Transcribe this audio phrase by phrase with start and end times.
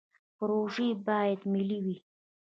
[0.37, 1.97] پروژې باید ملي وي